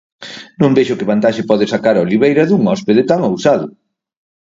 [0.61, 3.65] Non vexo que vantaxe pode sacar a oliveira dun hóspede tan ousado.